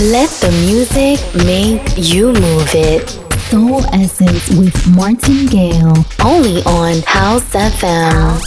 Let 0.00 0.30
the 0.40 0.50
music 0.64 1.20
make 1.44 1.82
you 1.94 2.32
move 2.32 2.70
it. 2.72 3.06
Soul 3.50 3.84
Essence 3.92 4.48
with 4.48 4.74
Martin 4.96 5.44
Gale. 5.44 5.92
Only 6.24 6.62
on 6.62 7.02
House 7.04 7.44
FM. 7.52 8.40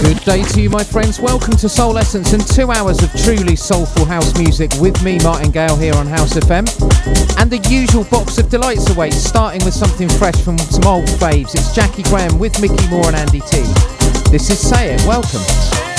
Good 0.00 0.24
day 0.24 0.42
to 0.42 0.62
you, 0.62 0.70
my 0.70 0.82
friends. 0.84 1.20
Welcome 1.20 1.58
to 1.58 1.68
Soul 1.68 1.98
Essence 1.98 2.32
and 2.32 2.46
two 2.46 2.70
hours 2.72 3.02
of 3.02 3.12
truly 3.22 3.56
soulful 3.56 4.06
house 4.06 4.34
music 4.38 4.70
with 4.80 5.04
me, 5.04 5.18
Martin 5.18 5.50
Gale, 5.50 5.76
here 5.76 5.94
on 5.96 6.06
House 6.06 6.32
FM. 6.32 6.64
And 7.38 7.50
the 7.50 7.58
usual 7.68 8.04
box 8.04 8.38
of 8.38 8.48
delights 8.48 8.88
awaits, 8.88 9.16
starting 9.16 9.62
with 9.66 9.74
something 9.74 10.08
fresh 10.08 10.40
from 10.40 10.56
some 10.58 10.86
old 10.86 11.04
faves. 11.20 11.54
It's 11.54 11.76
Jaki 11.76 12.08
Graham 12.08 12.38
with 12.38 12.58
Micky 12.58 12.88
More 12.88 13.06
and 13.06 13.16
Andy 13.16 13.40
Tee. 13.40 13.68
This 14.30 14.48
is 14.48 14.58
Say 14.58 14.94
It. 14.94 15.04
Welcome. 15.06 15.91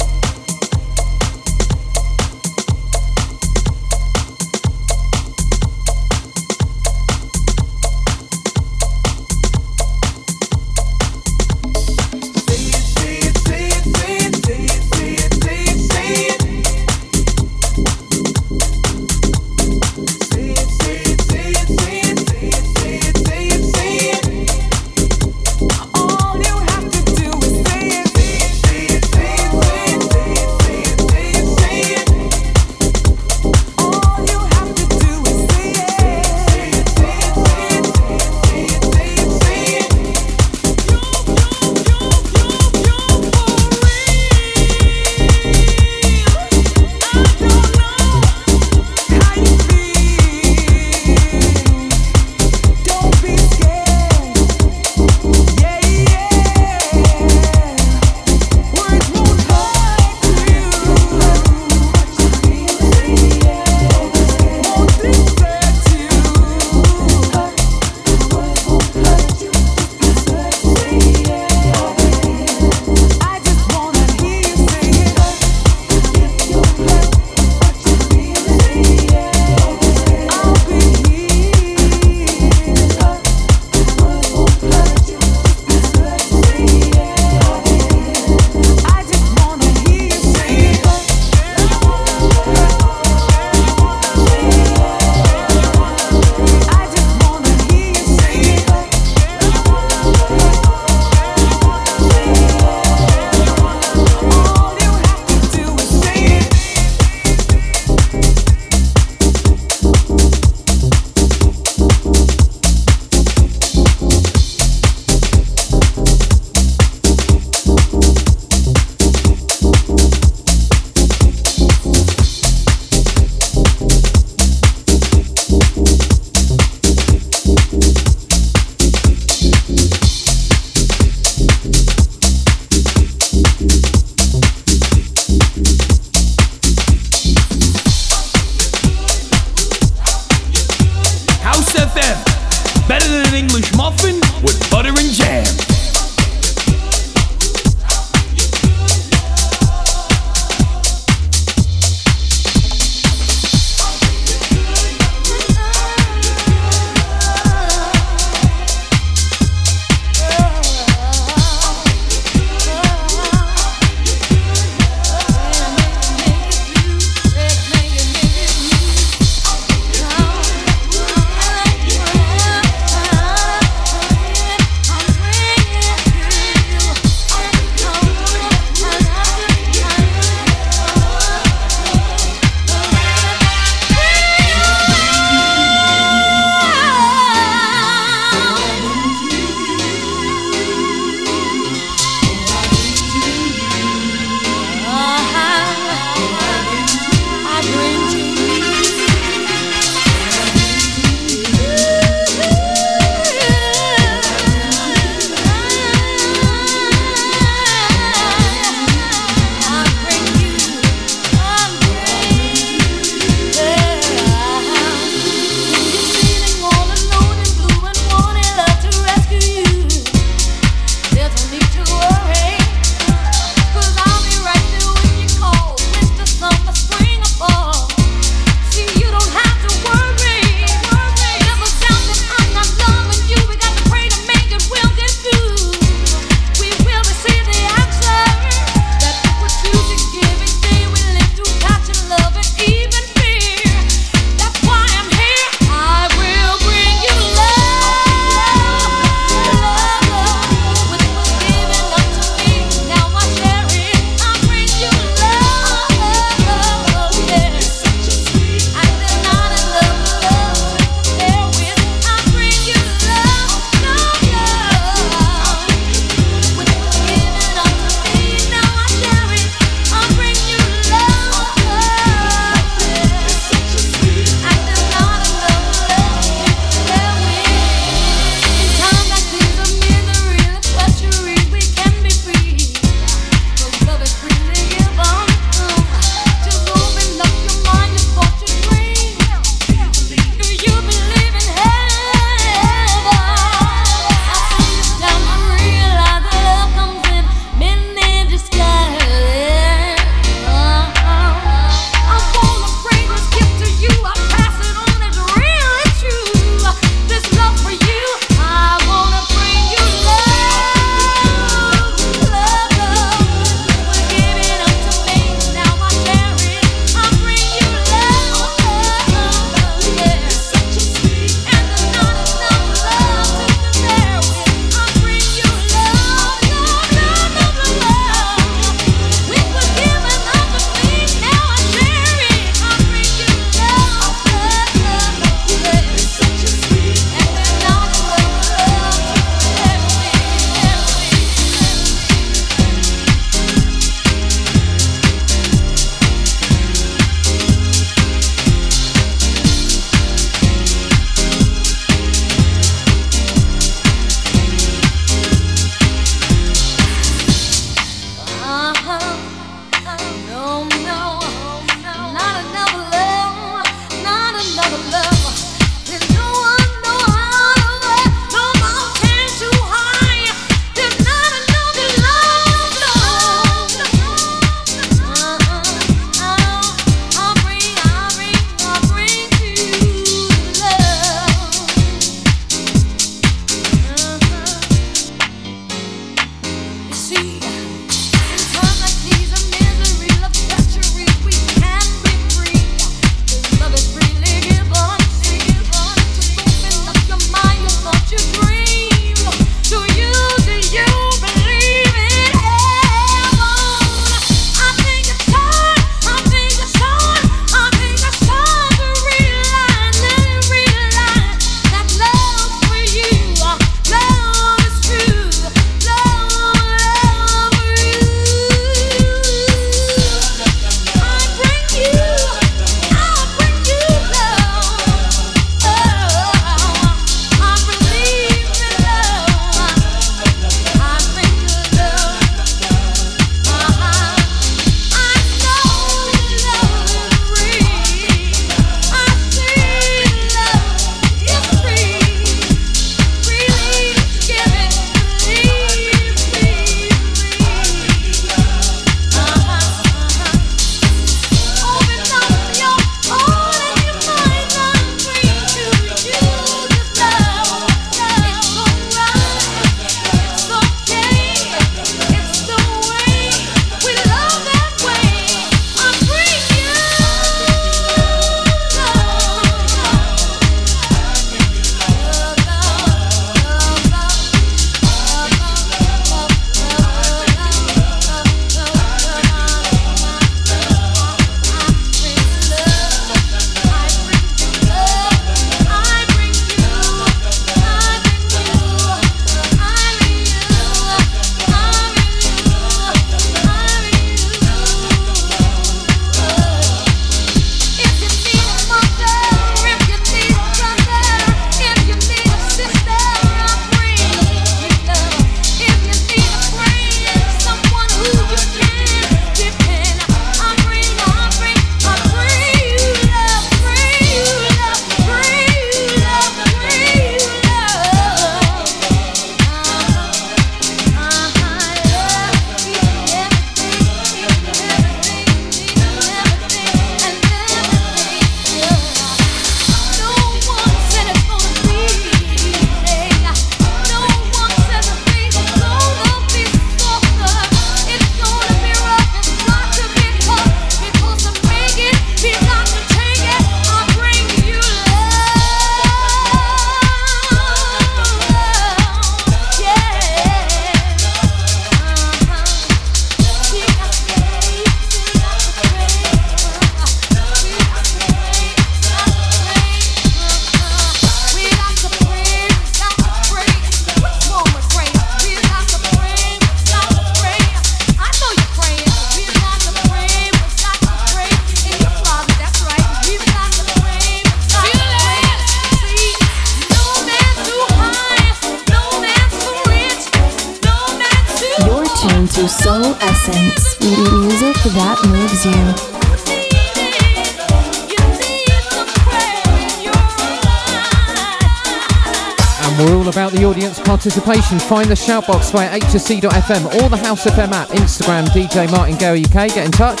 Find 594.68 594.88
the 594.88 594.94
shoutbox 594.94 595.52
via 595.52 595.78
hsc.fm 595.78 596.82
or 596.82 596.88
the 596.88 596.96
House 596.96 597.26
FM 597.26 597.52
app, 597.52 597.68
Instagram, 597.68 598.24
DJ 598.28 598.70
Martin 598.70 598.96
Go 598.96 599.12
UK. 599.12 599.54
Get 599.54 599.66
in 599.66 599.70
touch. 599.70 600.00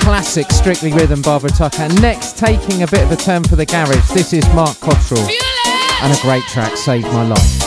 Classic 0.00 0.50
Strictly 0.50 0.92
Rhythm 0.92 1.22
Barbara 1.22 1.50
Tucker. 1.50 1.88
Next, 2.00 2.36
taking 2.36 2.82
a 2.82 2.88
bit 2.88 3.04
of 3.04 3.12
a 3.12 3.16
turn 3.16 3.44
for 3.44 3.54
the 3.54 3.64
garage, 3.64 4.10
this 4.12 4.32
is 4.32 4.44
Mark 4.52 4.78
Cottrell. 4.80 5.26
And 6.02 6.12
a 6.12 6.20
great 6.22 6.42
track, 6.44 6.76
Saved 6.76 7.06
My 7.06 7.26
Life. 7.26 7.63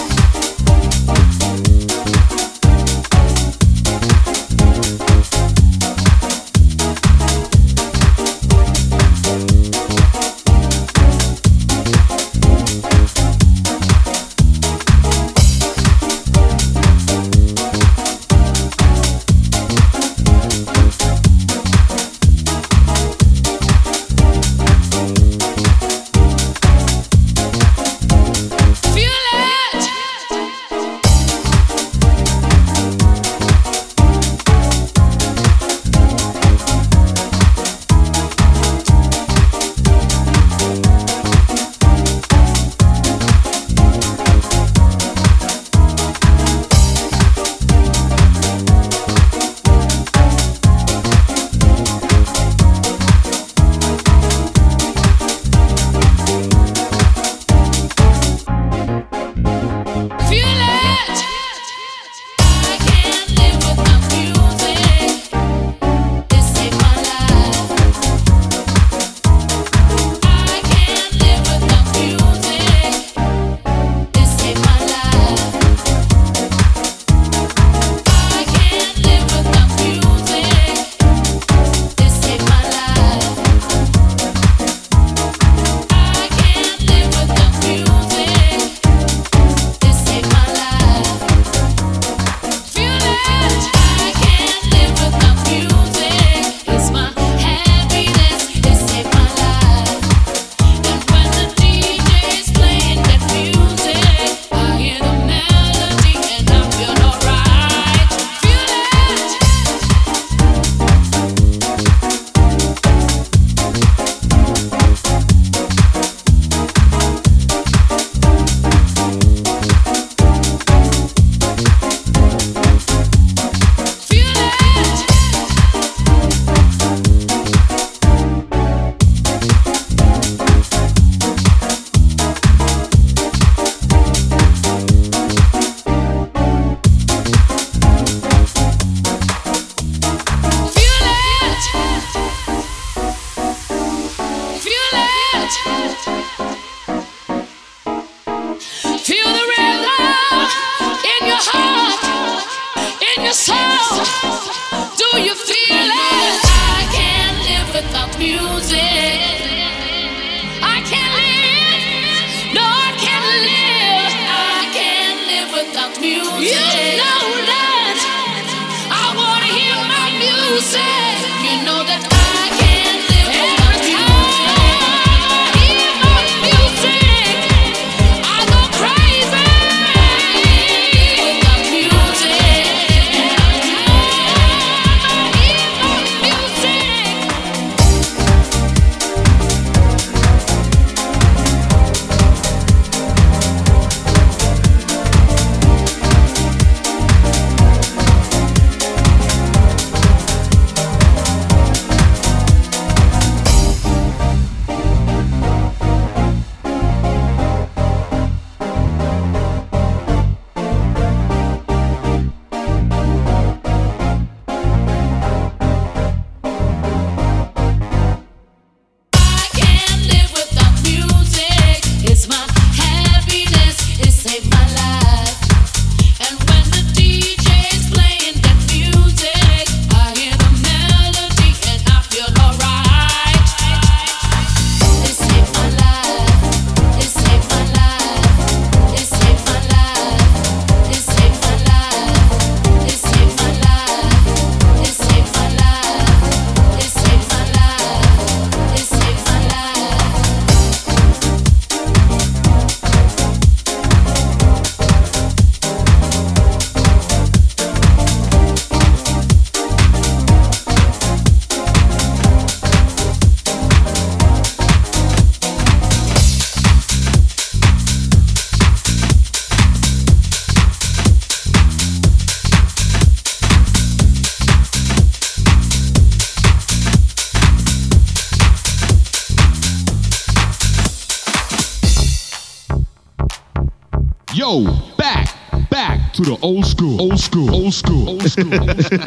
Old 286.41 286.65
school, 286.65 287.02
old 287.02 287.19
school, 287.19 287.54
old 287.54 287.73
school, 287.73 288.10
old 288.10 288.30
school. 288.30 288.60
Old 288.60 288.84
school. 288.84 289.02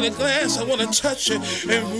Get 0.00 0.12
a 0.12 0.16
glance, 0.16 0.58
I 0.58 0.64
wanna 0.64 0.86
touch 0.86 1.30
it. 1.30 1.40
And 1.68 1.97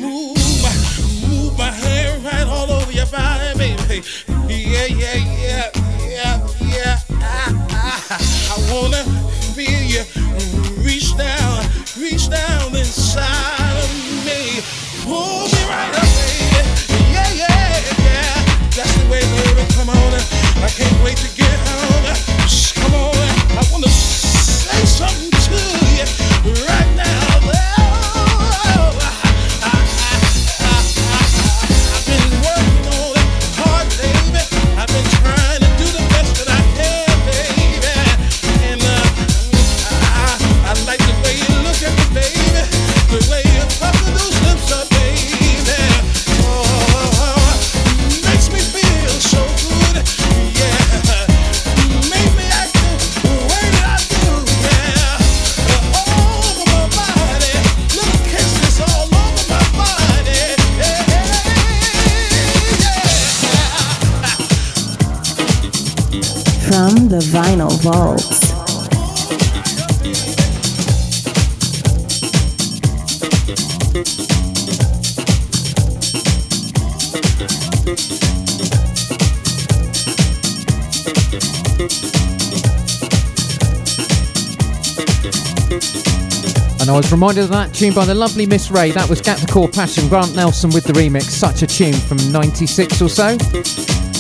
Reminded 87.19 87.43
of 87.43 87.51
that 87.51 87.75
tune 87.75 87.93
by 87.95 88.05
the 88.05 88.15
lovely 88.15 88.47
Miss 88.47 88.71
Ray. 88.71 88.93
That 88.93 89.11
was 89.11 89.21
Get 89.21 89.39
the 89.39 89.47
Core 89.49 89.69
Passion, 89.69 90.09
Grant 90.09 90.37
Nelson 90.37 90.71
with 90.71 90.85
the 90.85 90.93
remix. 90.93 91.23
Such 91.23 91.63
a 91.63 91.67
tune 91.67 91.93
from 91.93 92.17
96 92.31 93.03
or 93.03 93.09
so. 93.09 93.37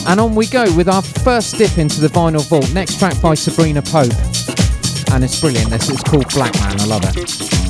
And 0.09 0.19
on 0.19 0.35
we 0.35 0.49
go 0.49 0.65
with 0.75 0.89
our 0.89 1.03
first 1.03 1.59
dip 1.59 1.79
into 1.79 2.01
the 2.01 2.09
vinyl 2.09 2.45
vault. 2.49 2.75
Next 2.75 2.99
track 2.99 3.15
by 3.23 3.35
Sabrina 3.35 3.83
Pope. 3.83 4.11
And 5.13 5.23
it's 5.23 5.41
brilliant. 5.41 5.71
This 5.71 5.89
is 5.91 6.03
called 6.03 6.29
Black 6.31 6.53
Man. 6.55 6.81
I 6.81 6.87
love 6.87 7.03
it. 7.05 7.68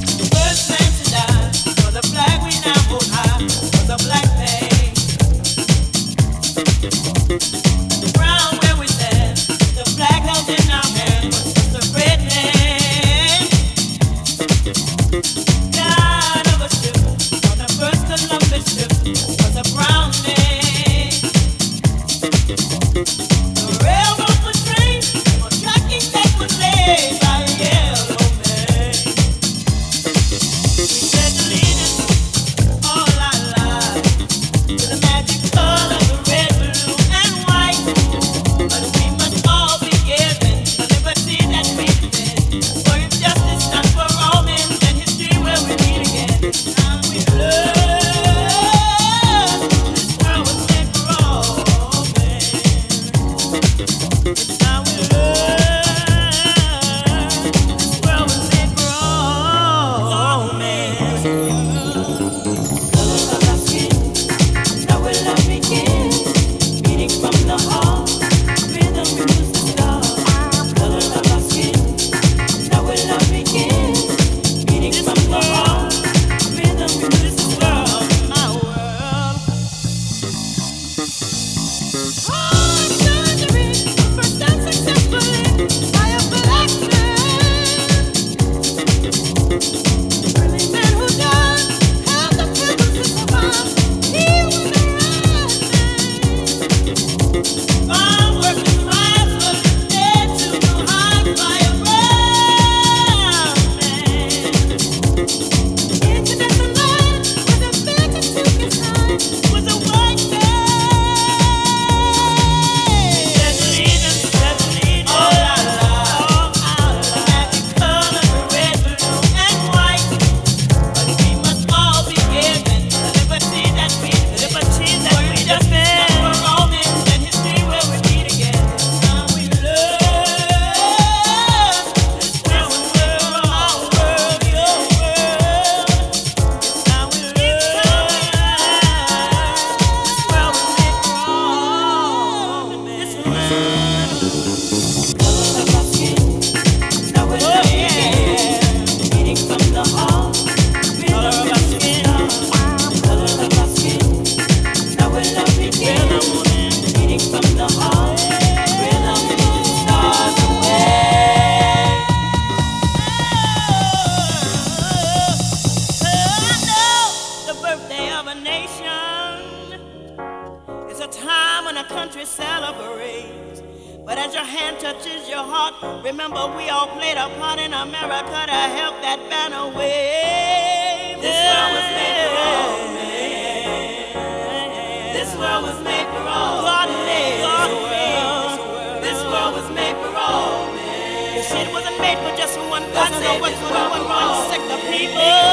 For 192.81 192.95
just 192.95 193.11
one 193.11 193.11
person 193.11 193.25
or 193.27 193.41
one, 193.41 193.53
one, 193.53 193.91
one, 193.91 194.09
one 194.09 194.51
sect 194.51 194.71
of 194.71 194.81
people. 194.91 195.14
God 195.17 195.48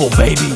soulful, 0.00 0.16
baby. 0.16 0.49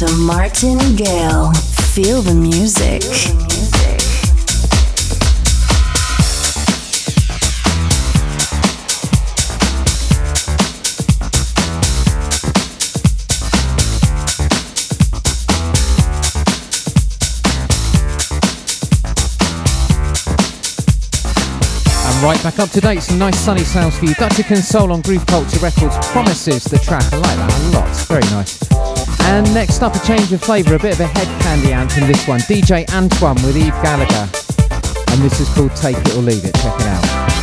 To 0.00 0.10
Martin 0.16 0.78
Gale. 0.96 1.52
Feel 1.92 2.22
the 2.22 2.32
music. 2.32 3.02
And 22.06 22.22
right 22.24 22.42
back 22.42 22.58
up 22.58 22.70
to 22.70 22.80
date, 22.80 23.02
some 23.02 23.18
nice 23.18 23.38
sunny 23.38 23.64
sounds 23.64 23.98
for 23.98 24.06
you. 24.06 24.14
Dutch 24.14 24.32
Soul 24.62 24.92
on 24.92 25.02
Groove 25.02 25.26
Culture 25.26 25.58
Records 25.58 25.94
promises 26.08 26.64
the 26.64 26.78
track. 26.78 27.04
I 27.12 27.16
like 27.16 27.36
that 27.36 27.74
a 27.74 27.78
lot. 27.78 27.96
Very 28.06 28.22
nice. 28.30 28.59
And 29.30 29.54
next 29.54 29.80
up, 29.80 29.94
a 29.94 30.04
change 30.04 30.32
of 30.32 30.42
flavour, 30.42 30.74
a 30.74 30.78
bit 30.80 30.94
of 30.94 31.00
a 31.00 31.06
Hed 31.06 31.28
Kandi 31.40 31.70
anthem. 31.72 32.08
This 32.08 32.26
one, 32.26 32.40
DJ 32.40 32.84
Antoine 32.92 33.36
with 33.36 33.56
Eve 33.56 33.72
Gallagher, 33.80 34.28
and 35.12 35.22
this 35.22 35.38
is 35.38 35.48
called 35.54 35.74
Take 35.76 35.98
It 35.98 36.16
or 36.16 36.22
Leave 36.22 36.44
It. 36.44 36.54
Check 36.56 36.74
it 36.80 36.86
out. 36.86 37.39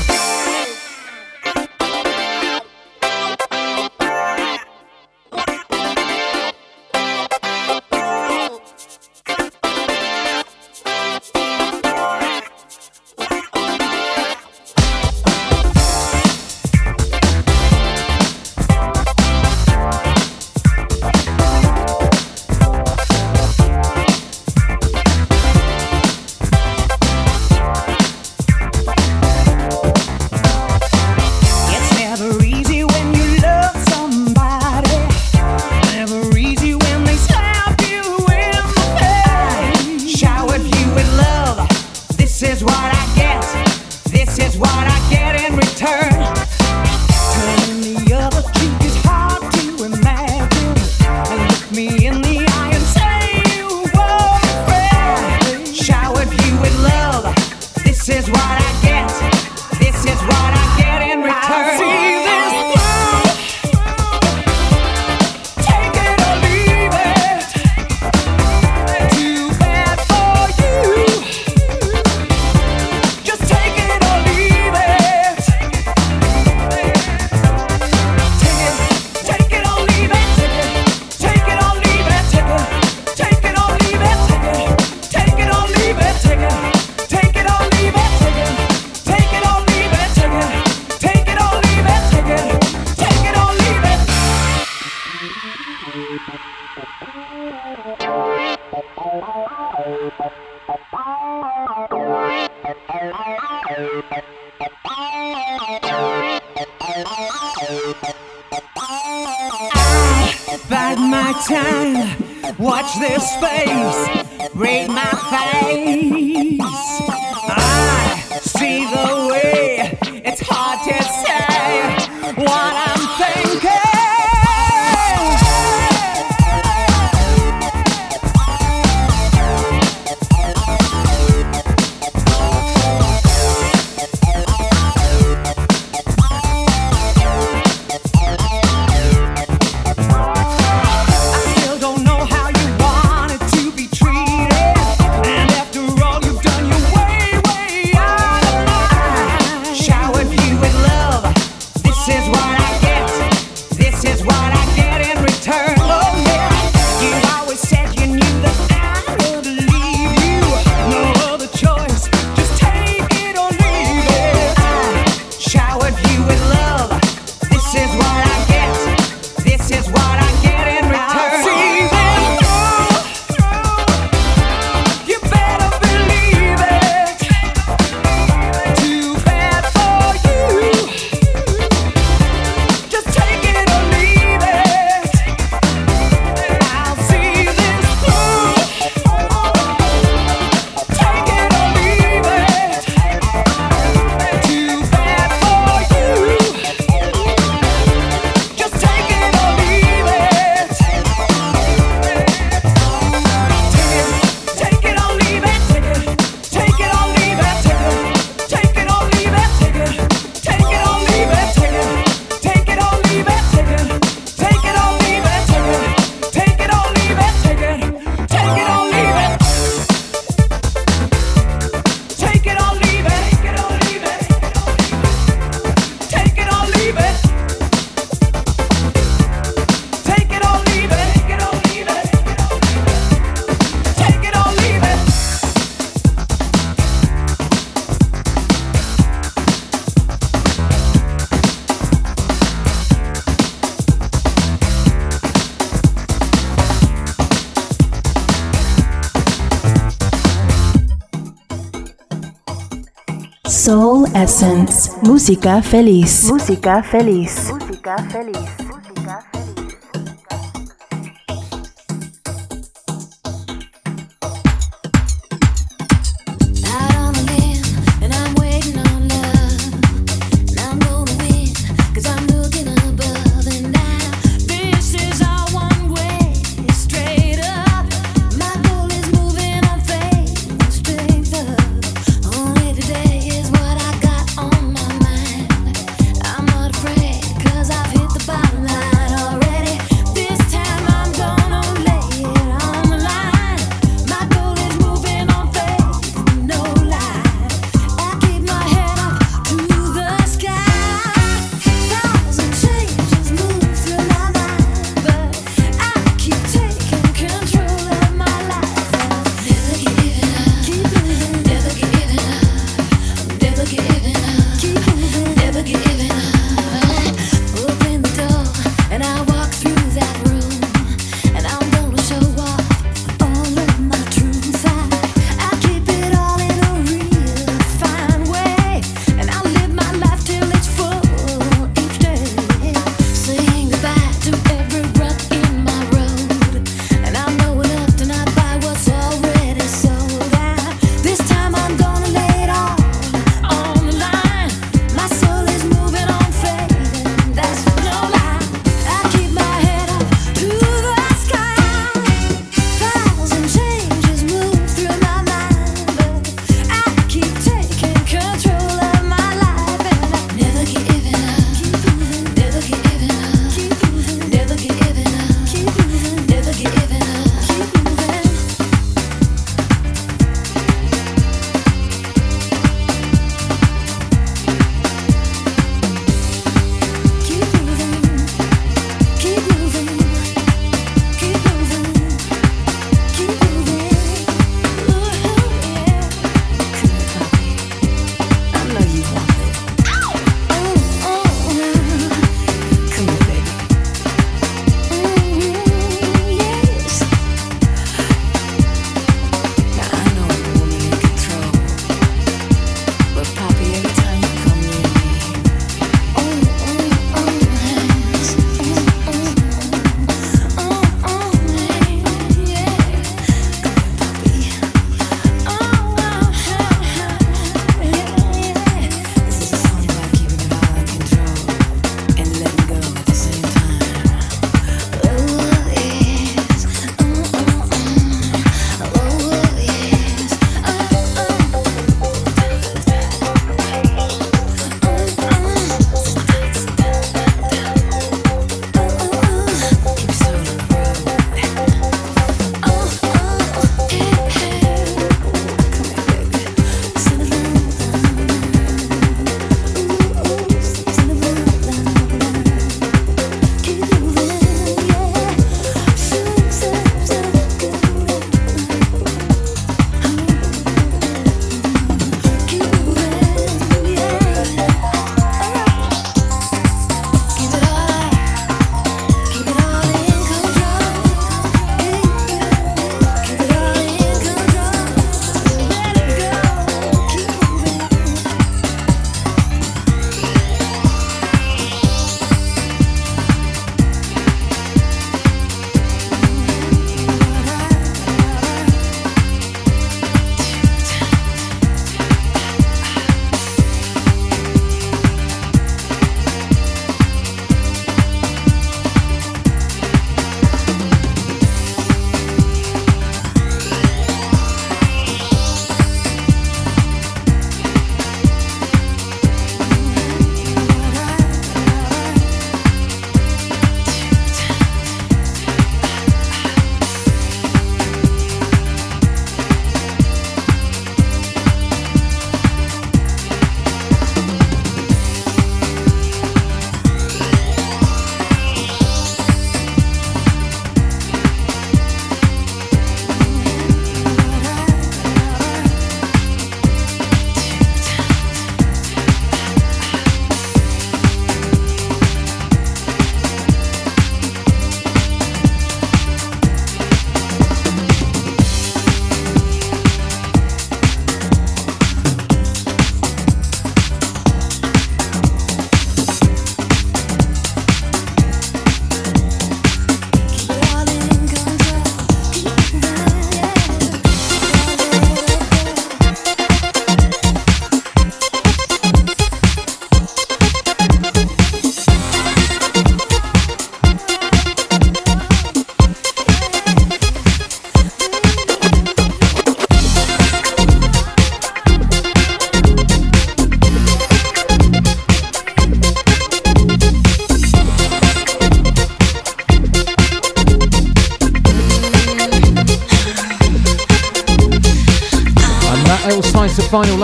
Essence. 254.23 254.89
Música 255.05 255.61
feliz. 255.61 256.27
Música 256.27 256.81
feliz. 256.81 257.51
Música 257.51 257.97
feliz. 258.09 258.66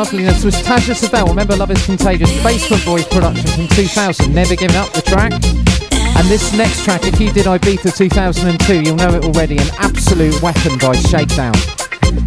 Loveliness 0.04 0.44
was 0.44 0.56
Taja 0.56 0.94
Sevelle. 0.94 1.28
Remember, 1.28 1.56
Love 1.56 1.72
is 1.72 1.86
Contagious. 1.86 2.30
Basement 2.44 2.84
Boys 2.84 3.08
production 3.08 3.48
from 3.48 3.70
2000. 3.70 4.36
Never 4.36 4.54
giving 4.54 4.76
up 4.76 4.92
the 4.92 5.02
track. 5.02 5.32
And 5.32 6.28
this 6.28 6.52
next 6.58 6.84
track, 6.84 7.06
if 7.06 7.22
you 7.22 7.32
did 7.32 7.46
Ibiza 7.46 7.96
2002, 7.96 8.82
you'll 8.84 8.98
know 8.98 9.14
it 9.14 9.24
already. 9.24 9.58
An 9.58 9.70
absolute 9.80 10.42
weapon 10.42 10.78
by 10.78 10.94
Shakedown. 10.94 11.56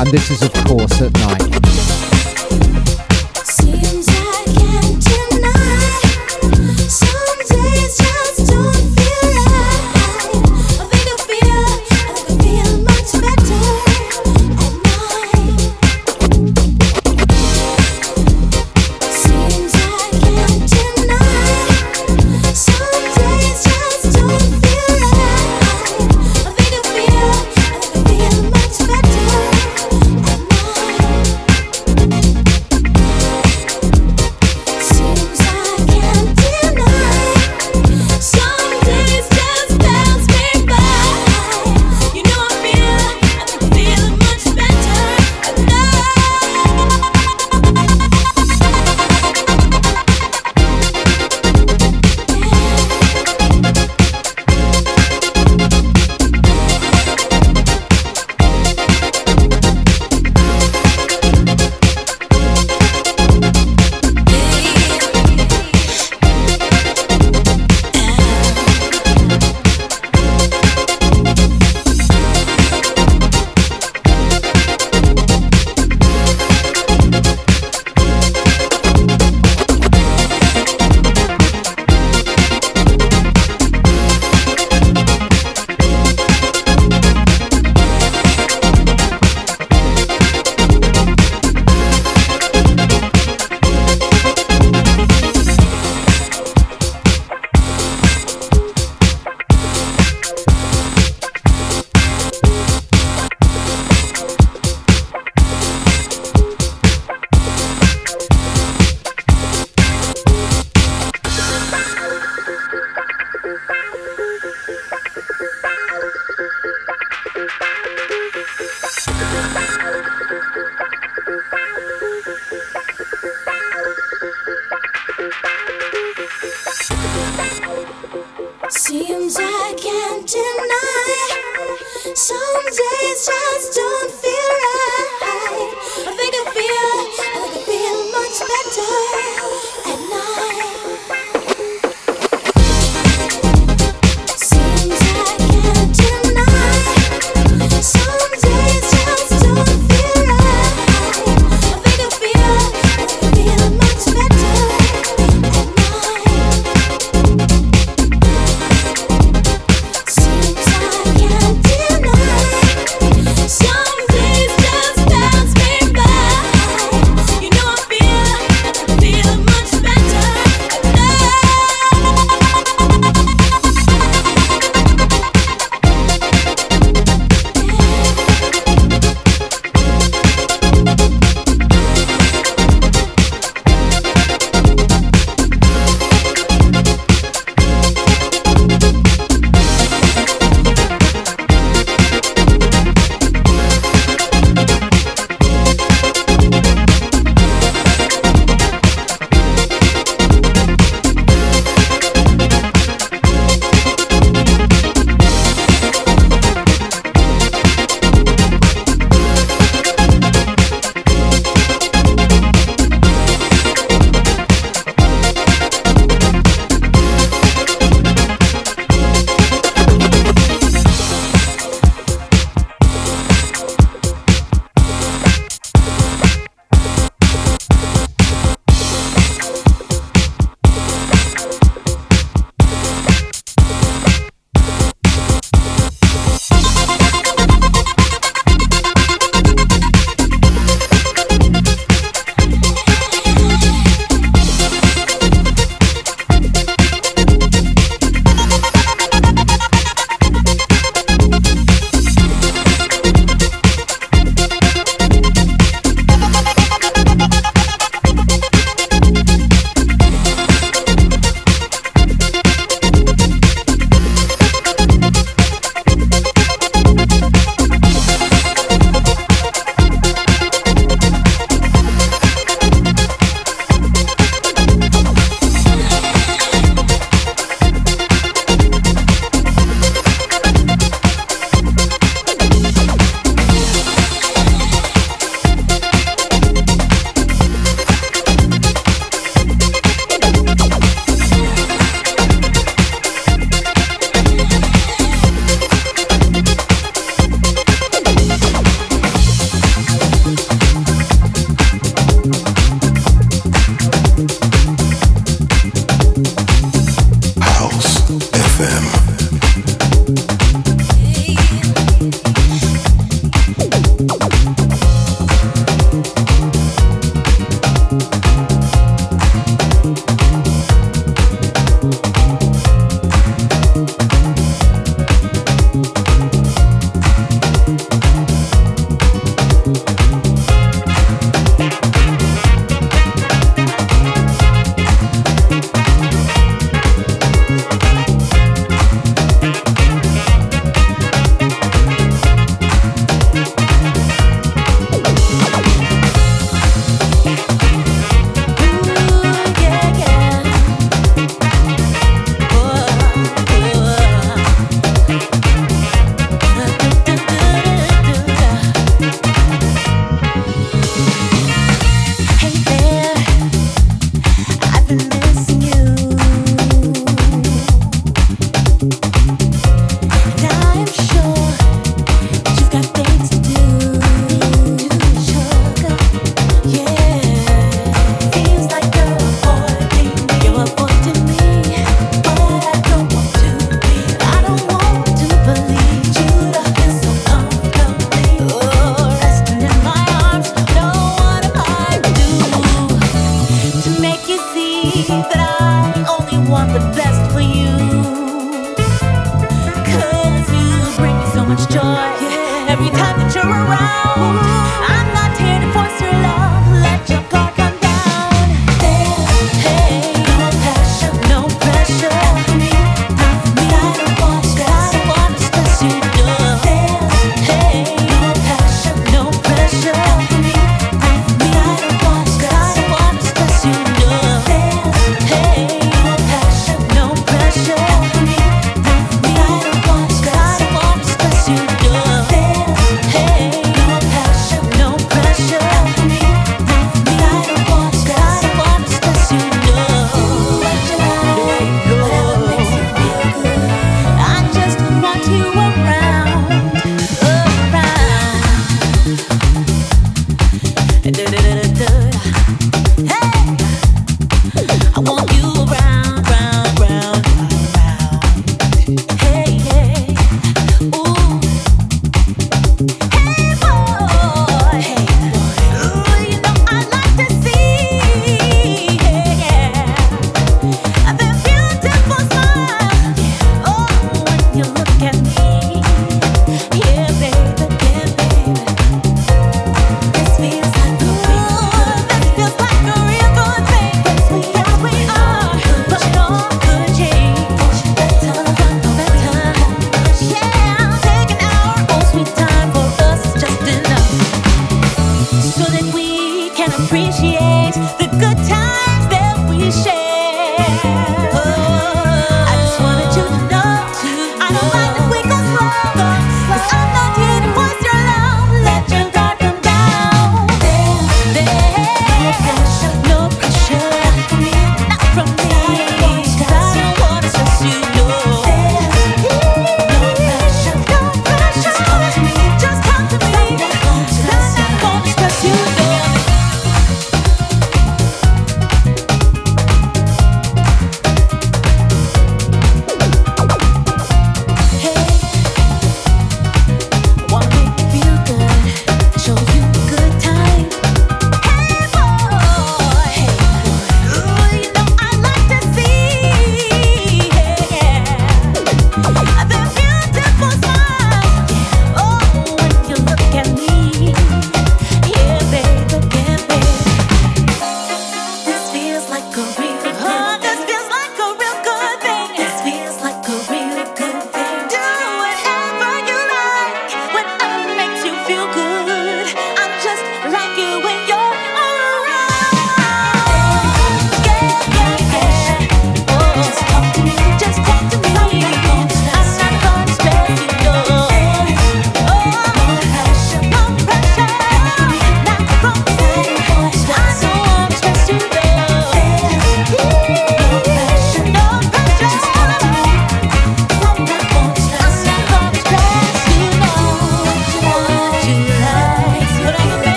And 0.00 0.08
this 0.08 0.30
is, 0.30 0.42
of 0.42 0.54
course, 0.64 1.02
at 1.02 1.12
night. 1.12 1.57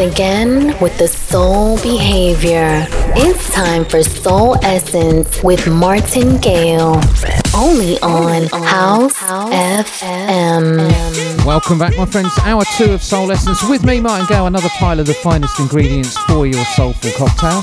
again 0.00 0.78
with 0.80 0.96
the 0.98 1.06
soul 1.06 1.76
behavior. 1.82 2.86
It's 3.16 3.52
time 3.52 3.84
for 3.84 4.02
Soul 4.02 4.56
Essence 4.64 5.42
with 5.42 5.68
Martin 5.68 6.38
Gale. 6.38 7.00
Only 7.54 7.98
on 8.00 8.44
House, 8.64 9.16
House 9.16 9.52
FM. 9.52 11.44
Welcome 11.44 11.78
back, 11.78 11.96
my 11.96 12.06
friends. 12.06 12.32
Hour 12.42 12.62
two 12.76 12.92
of 12.92 13.02
Soul 13.02 13.30
Essence 13.30 13.62
with 13.68 13.84
me, 13.84 14.00
Martin 14.00 14.26
Gale, 14.26 14.46
another 14.46 14.70
pile 14.70 14.98
of 14.98 15.06
the 15.06 15.14
finest 15.14 15.60
ingredients 15.60 16.16
for 16.18 16.46
your 16.46 16.64
soulful 16.64 17.10
cocktail, 17.12 17.58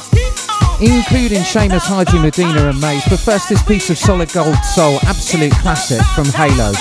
including 0.80 1.42
Seamus, 1.42 1.82
Haji, 1.82 2.20
Medina, 2.20 2.70
and 2.70 2.80
Maze. 2.80 3.04
But 3.10 3.20
first, 3.20 3.50
this 3.50 3.64
piece 3.64 3.90
of 3.90 3.98
solid 3.98 4.32
gold 4.32 4.58
soul, 4.64 5.00
absolute 5.04 5.54
classic 5.54 6.02
from 6.14 6.26
Halo. 6.26 6.72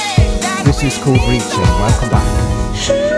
This 0.64 0.82
is 0.82 0.98
called 0.98 1.20
Reaching. 1.28 1.60
Welcome 1.60 2.10
back. 2.10 3.15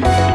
Bye. 0.00 0.33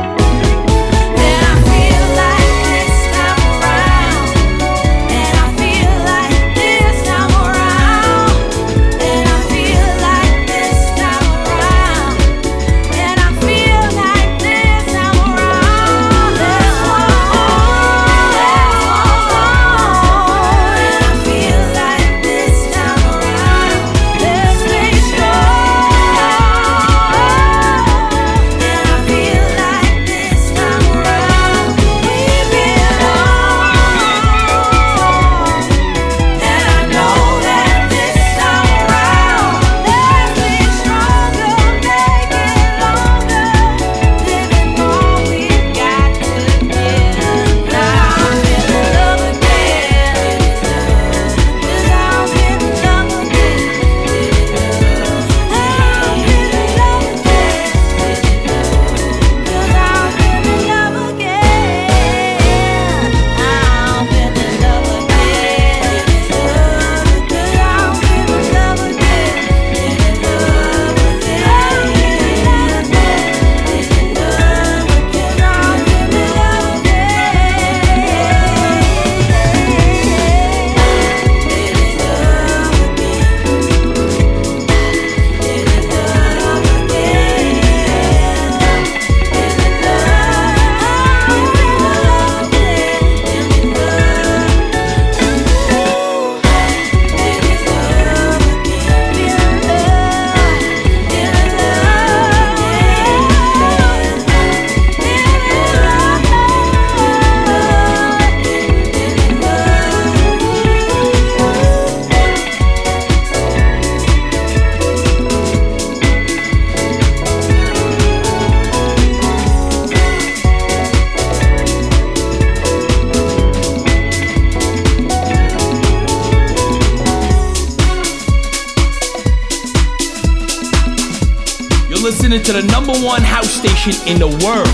in 134.05 134.19
the 134.19 134.27
world. 134.45 134.68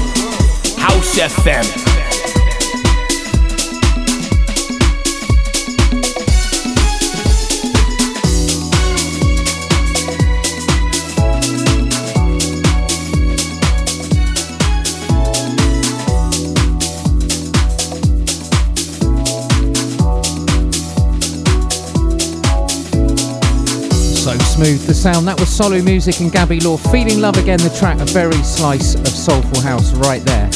Solo 25.55 25.81
Music 25.81 26.19
and 26.19 26.33
Gabby 26.33 26.59
Law. 26.59 26.75
Feeling 26.75 27.21
Love 27.21 27.37
Again, 27.37 27.59
the 27.59 27.69
track, 27.69 28.01
a 28.01 28.05
very 28.05 28.43
slice 28.43 28.93
of 28.93 29.07
Soulful 29.07 29.61
House 29.61 29.93
right 29.93 30.21
there. 30.23 30.49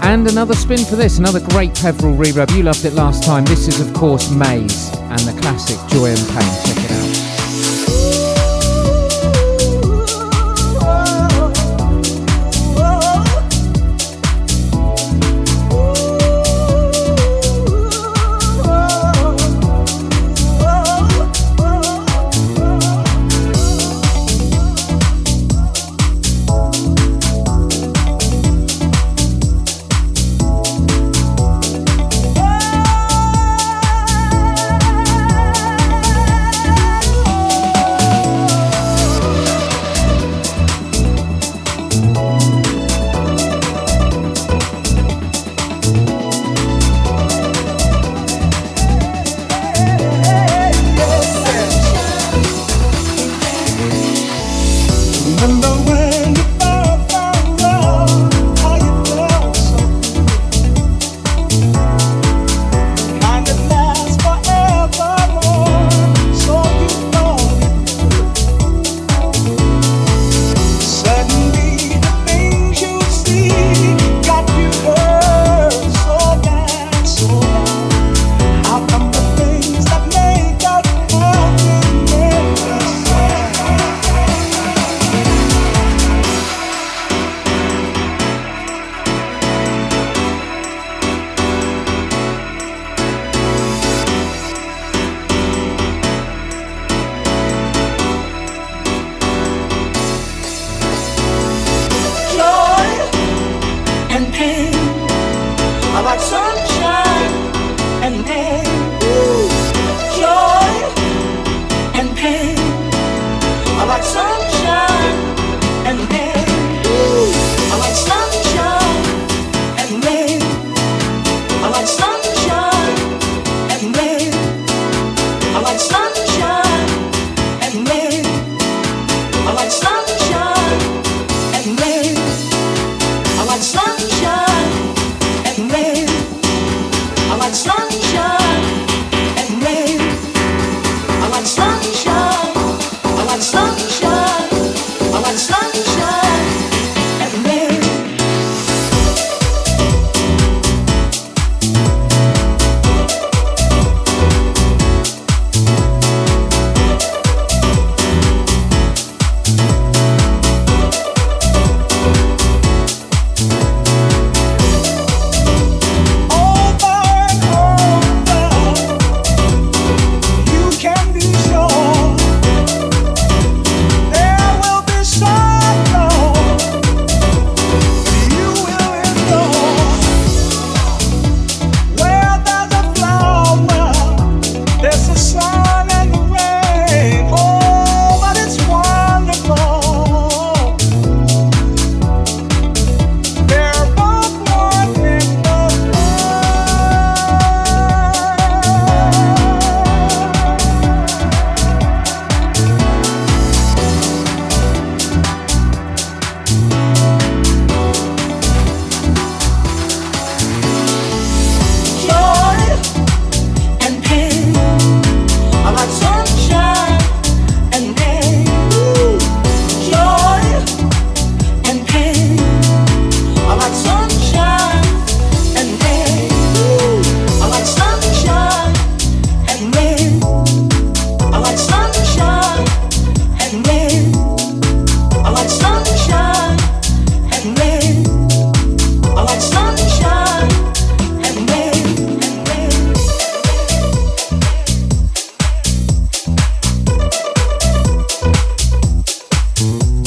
And 0.00 0.26
another 0.26 0.54
spin 0.54 0.86
for 0.86 0.96
this, 0.96 1.18
another 1.18 1.40
great 1.50 1.74
Peveril 1.74 2.16
reverb. 2.16 2.50
You 2.56 2.62
loved 2.62 2.86
it 2.86 2.94
last 2.94 3.24
time. 3.24 3.44
This 3.44 3.68
is, 3.68 3.82
of 3.86 3.92
course, 3.92 4.30
Maze 4.30 4.88
and 4.96 5.20
the 5.20 5.38
classic 5.38 5.76
Joy 5.90 6.06
and 6.06 6.28
Pain. 6.28 6.63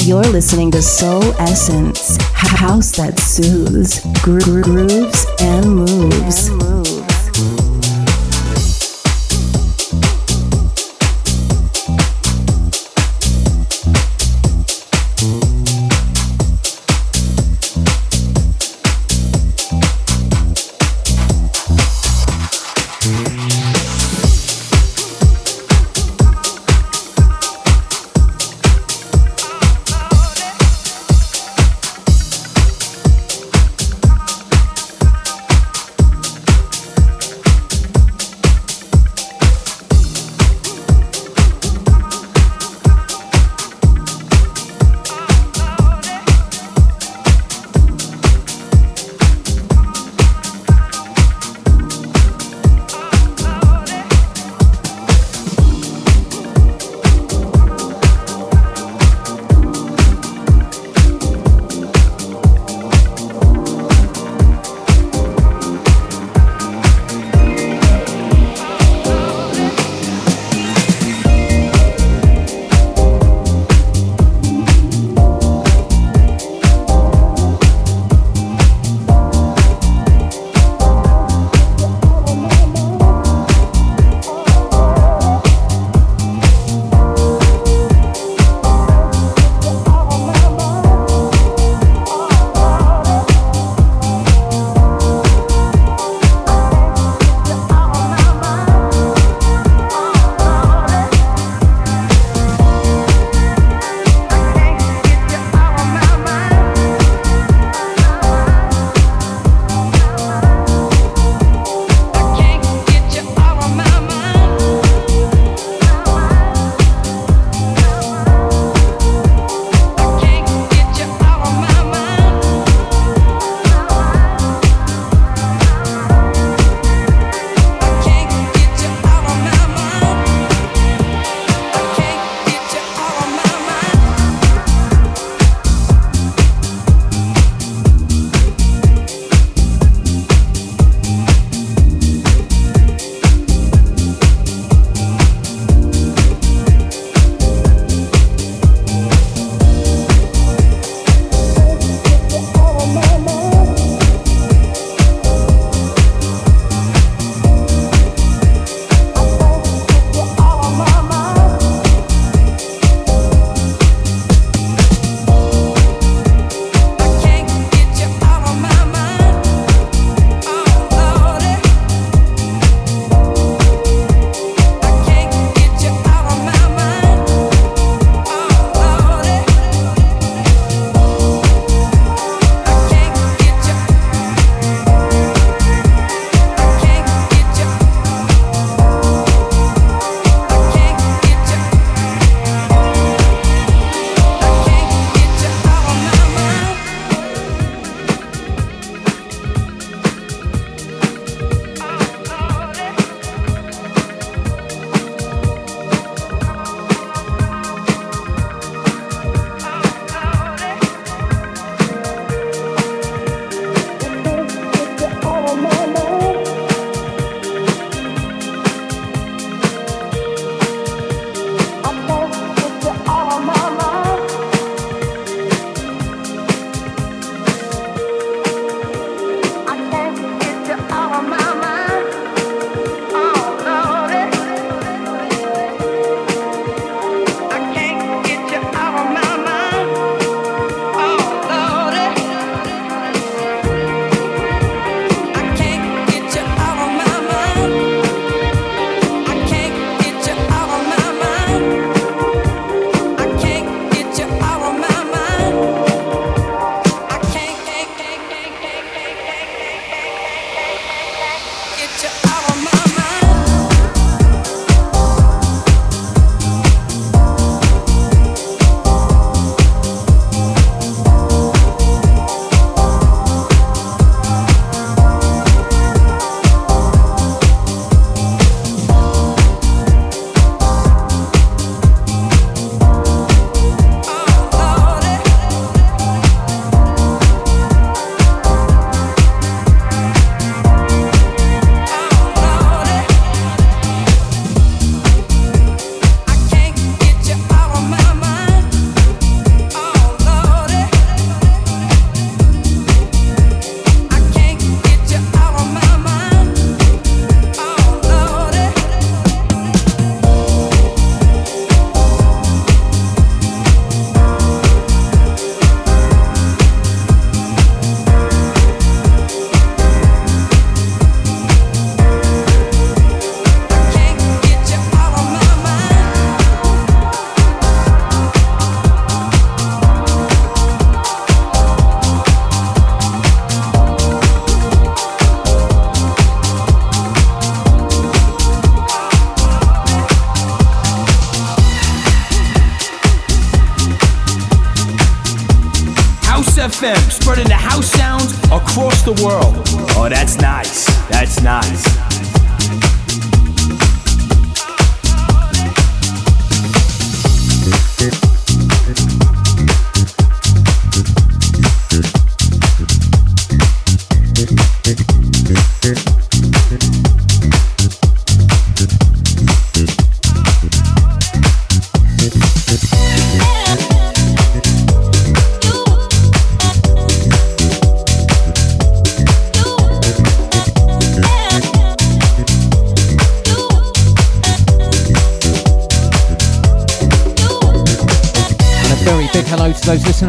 You're 0.08 0.22
listening 0.22 0.70
to 0.70 0.80
Soul 0.80 1.22
Essence, 1.38 2.16
house 2.32 2.96
that 2.96 3.18
soothes, 3.18 4.00
gro- 4.22 4.62
grooves, 4.62 5.26
and 5.38 5.76
moves. 5.76 6.48
And 6.48 6.56
moves. 6.56 6.77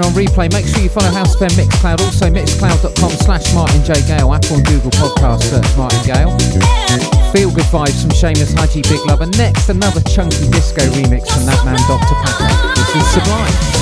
on 0.10 0.16
replay. 0.16 0.52
Make 0.52 0.66
sure 0.66 0.82
you 0.82 0.90
follow 0.90 1.10
House 1.12 1.36
FM 1.36 1.50
Mixcloud, 1.50 2.02
also 2.02 2.30
mixcloud.com 2.30 3.12
slash 3.12 3.54
Martin 3.54 3.84
J. 3.84 3.94
Gale, 4.08 4.34
Apple 4.34 4.58
and 4.58 4.66
Google 4.66 4.92
podcast 4.92 5.44
search 5.44 5.78
Martin 5.78 6.02
Gale. 6.06 6.32
Feel 7.32 7.52
good 7.52 7.70
vibes 7.70 8.02
from 8.02 8.12
Seamus 8.12 8.54
Haji 8.58 8.82
Big 8.84 9.00
Love, 9.06 9.22
and 9.22 9.36
next 9.38 9.70
another 9.70 10.02
chunky 10.02 10.50
disco 10.50 10.82
remix 10.98 11.28
from 11.34 11.46
that 11.46 11.64
man 11.66 11.80
Dr. 11.88 12.16
Packer. 12.24 12.74
This 12.76 12.96
is 12.96 13.08
Sublime. 13.14 13.79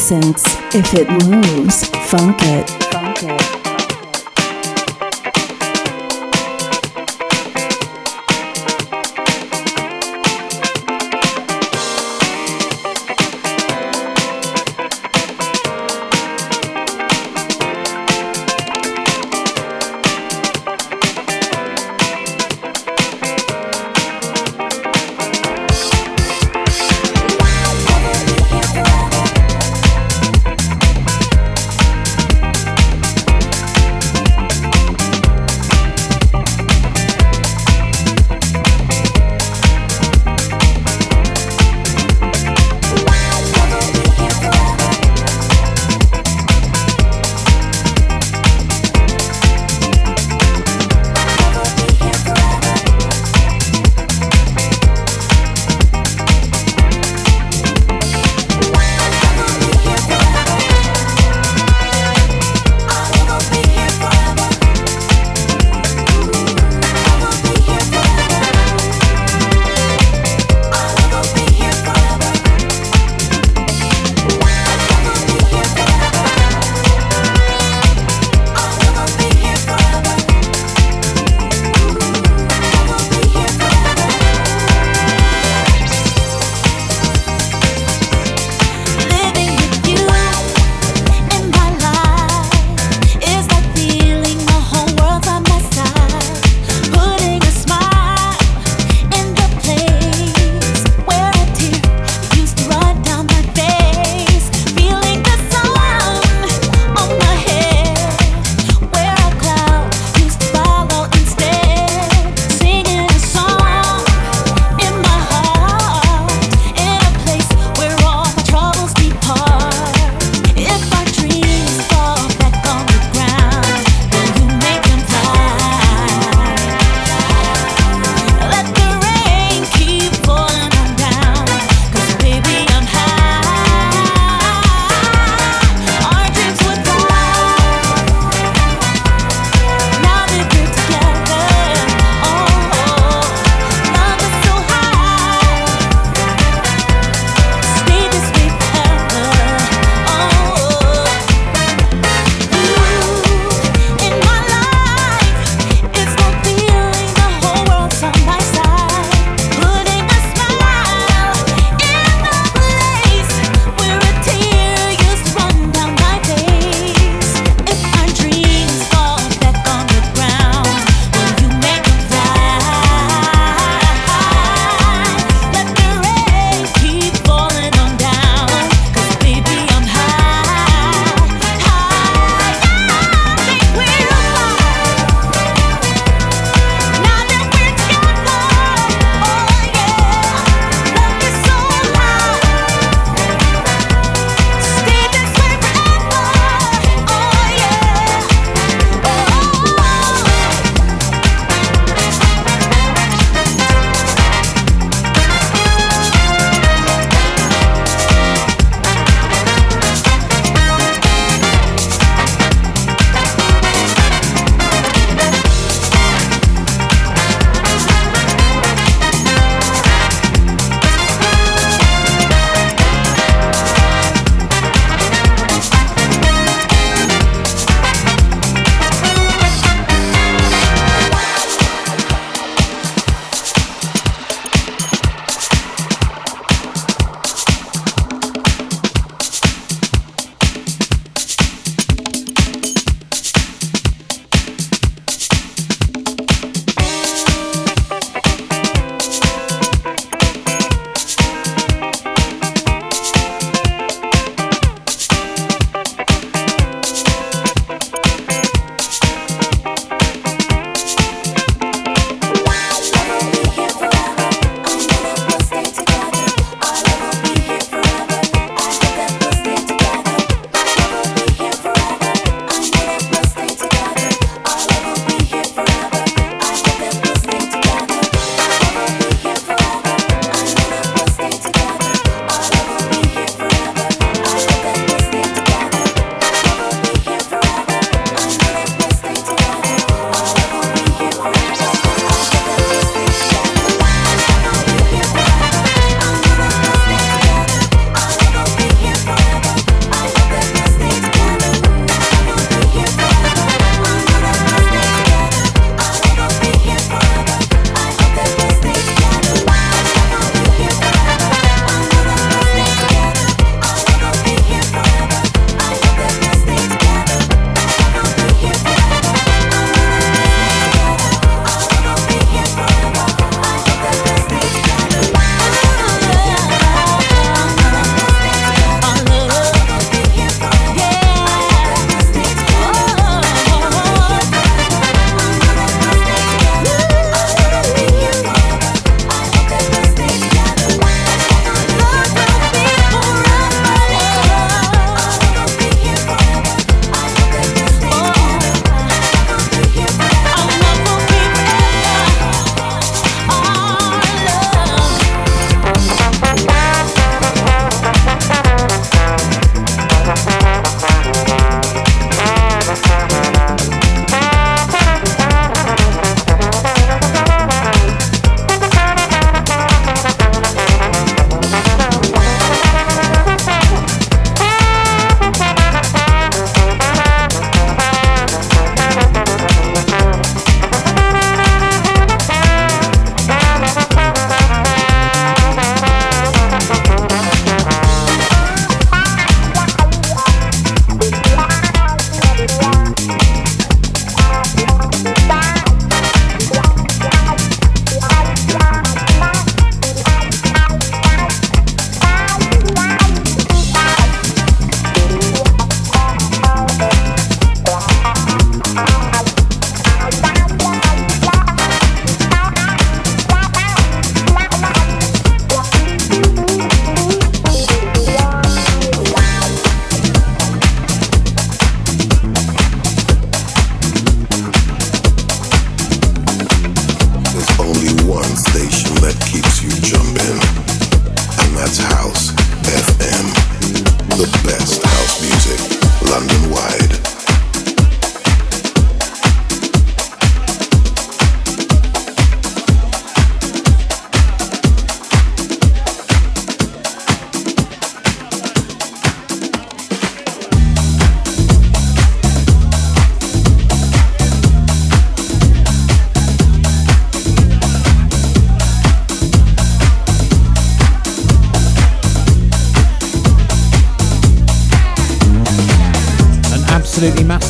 Soul 0.00 0.20
If 0.72 0.94
it 0.94 1.10
moves, 1.28 1.49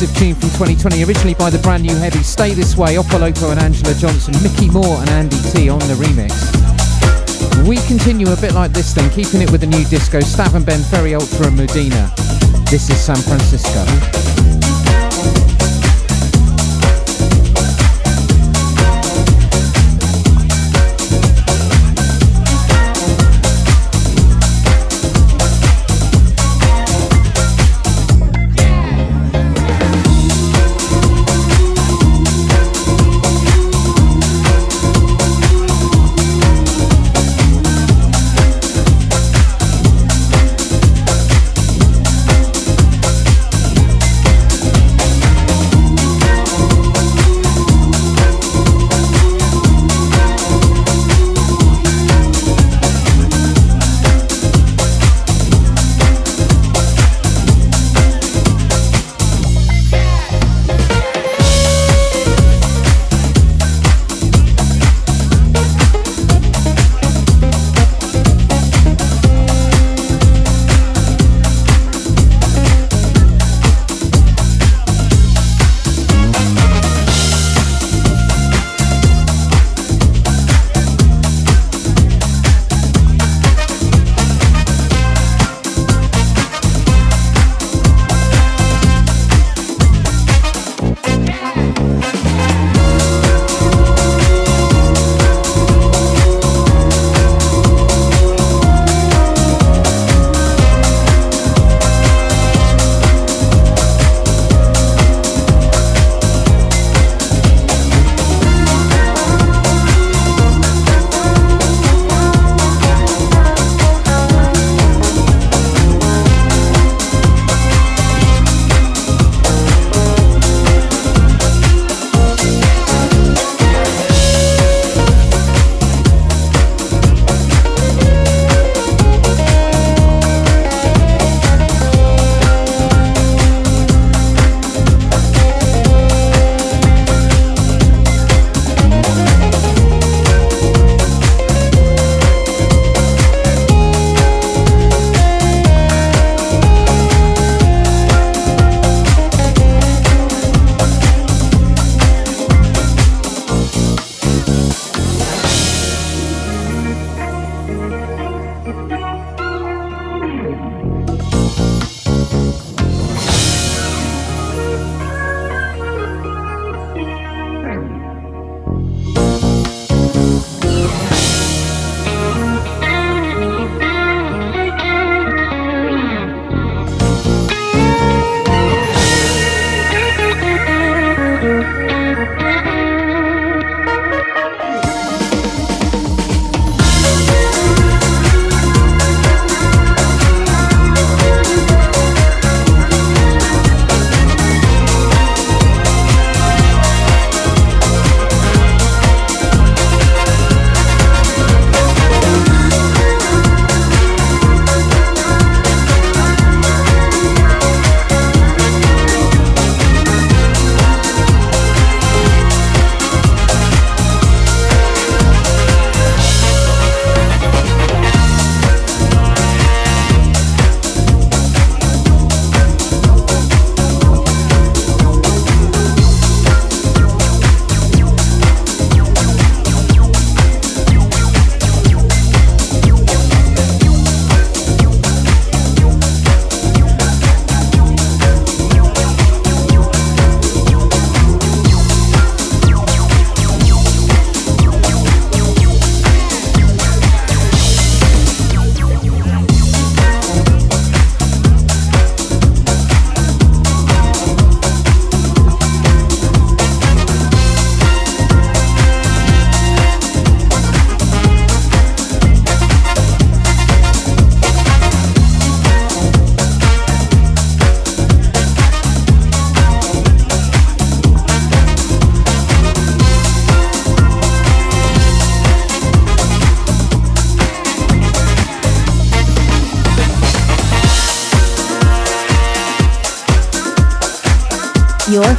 massive 0.01 0.17
tune 0.17 0.33
from 0.33 0.49
2020, 0.51 1.03
originally 1.03 1.35
by 1.35 1.49
the 1.49 1.59
brand 1.59 1.83
new 1.83 1.95
Heavy 1.95 2.23
Stay 2.23 2.53
This 2.53 2.75
Way, 2.75 2.95
Opolopo 2.95 3.51
and 3.51 3.59
Angela 3.59 3.93
Johnson, 3.93 4.33
Micky 4.41 4.67
More 4.67 4.97
and 4.99 5.09
Andy 5.11 5.37
Tee 5.51 5.69
on 5.69 5.77
the 5.79 5.93
remix. 5.93 6.33
We 7.67 7.77
continue 7.85 8.31
a 8.31 8.35
bit 8.37 8.53
like 8.53 8.71
this 8.71 8.93
then, 8.93 9.07
keeping 9.11 9.41
it 9.41 9.51
with 9.51 9.61
the 9.61 9.67
new 9.67 9.85
disco, 9.85 10.19
Stav 10.19 10.55
and 10.55 10.65
Ben, 10.65 10.81
Ferry 10.81 11.13
Ultra 11.13 11.47
and 11.47 11.57
Medina. 11.57 12.11
This 12.71 12.89
is 12.89 12.99
San 12.99 13.17
Francisco. 13.17 13.90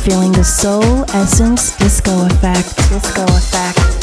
Feeling 0.03 0.33
the 0.33 0.43
Soul 0.43 1.05
Essence 1.15 1.77
Disco 1.77 2.27
Effect. 2.27 2.77
Disco 2.91 3.23
Effect. 3.25 4.02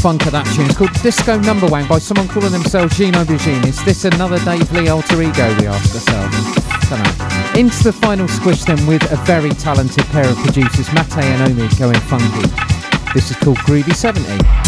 Funk 0.00 0.26
of 0.26 0.32
that 0.32 0.46
tune. 0.54 0.68
Called 0.74 0.92
Disco 1.02 1.38
Number 1.40 1.66
Wang 1.66 1.86
by 1.88 1.98
someone 1.98 2.28
calling 2.28 2.52
themselves 2.52 2.96
Gino 2.96 3.24
Bugine. 3.24 3.66
Is 3.66 3.82
this 3.84 4.04
another 4.04 4.38
Dave 4.44 4.70
Lee 4.72 4.88
alter 4.88 5.20
ego, 5.20 5.48
we 5.58 5.66
ask 5.66 5.94
ourselves? 5.94 6.36
Into 7.56 7.84
the 7.84 7.92
final 7.92 8.28
squish 8.28 8.64
then 8.64 8.86
with 8.86 9.02
a 9.12 9.16
very 9.24 9.50
talented 9.50 10.04
pair 10.06 10.28
of 10.28 10.36
producers, 10.36 10.92
Mate 10.92 11.18
and 11.18 11.52
Omi, 11.52 11.68
going 11.76 12.00
funky. 12.06 12.48
This 13.12 13.30
is 13.30 13.36
called 13.36 13.58
Groovy 13.58 13.94
70. 13.94 14.67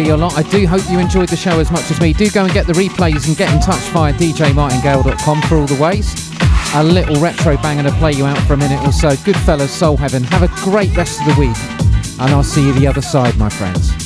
Nearly 0.00 0.10
a 0.12 0.16
lot. 0.16 0.36
I 0.38 0.42
do 0.42 0.66
hope 0.66 0.82
you 0.90 0.98
enjoyed 0.98 1.28
the 1.28 1.36
show 1.36 1.58
as 1.60 1.70
much 1.70 1.90
as 1.90 2.00
me. 2.00 2.12
Do 2.12 2.30
go 2.30 2.44
and 2.44 2.52
get 2.52 2.66
the 2.66 2.72
replays 2.72 3.26
and 3.28 3.36
get 3.36 3.52
in 3.52 3.60
touch 3.60 3.80
via 3.90 4.12
djmartingale.com 4.12 5.42
for 5.42 5.56
all 5.56 5.66
the 5.66 5.80
ways. 5.80 6.30
A 6.74 6.82
little 6.82 7.16
retro 7.16 7.56
banger 7.58 7.82
to 7.82 7.92
play 7.96 8.12
you 8.12 8.24
out 8.24 8.38
for 8.46 8.54
a 8.54 8.56
minute 8.56 8.80
or 8.86 8.92
so. 8.92 9.10
Goodfellas, 9.10 9.68
Soul 9.68 9.96
Heaven. 9.96 10.22
Have 10.24 10.42
a 10.42 10.48
great 10.62 10.96
rest 10.96 11.20
of 11.20 11.34
the 11.34 11.40
week. 11.40 11.56
And 12.20 12.30
I'll 12.32 12.42
see 12.42 12.66
you 12.66 12.72
the 12.72 12.86
other 12.86 13.02
side, 13.02 13.36
my 13.36 13.48
friends. 13.48 13.99